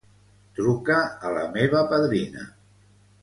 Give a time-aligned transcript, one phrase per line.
[0.59, 0.95] Truca
[1.29, 2.47] a la meva padrina.